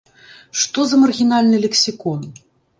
[0.61, 2.29] Што за маргінальны лексікон!